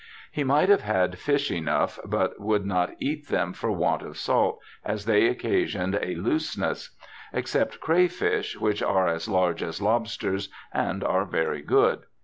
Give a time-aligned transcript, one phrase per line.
[0.31, 4.59] He might have had fish enough, but would not eat them for want of salt,
[4.83, 6.97] as they occasioned a looseness;
[7.33, 11.99] except crayfish, which are as large as lobsters and are very good.